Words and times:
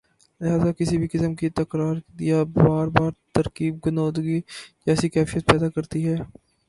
لہذا 0.41 0.71
کسی 0.77 0.95
بھی 0.99 1.07
قسم 1.13 1.31
کی 1.39 1.49
تکرار 1.59 1.95
یا 2.29 2.39
بار 2.55 2.87
بار 2.95 3.11
ترغیب 3.35 3.73
غنودگی 3.85 4.39
جیسی 4.85 5.09
کیفیت 5.15 5.43
پیدا 5.51 5.69
کرتی 5.75 6.07
ہے 6.07 6.15